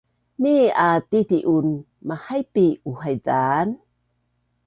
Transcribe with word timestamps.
Nii 0.43 0.61
a 0.85 0.87
titi 1.09 1.37
un 1.55 1.67
mahaipi 2.11 2.65
uhaizaan 2.93 3.69